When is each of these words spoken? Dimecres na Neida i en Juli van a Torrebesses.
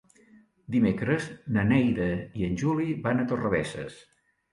Dimecres 0.75 1.27
na 1.57 1.65
Neida 1.71 2.07
i 2.39 2.47
en 2.47 2.57
Juli 2.63 2.87
van 3.05 3.21
a 3.21 3.27
Torrebesses. 3.33 4.01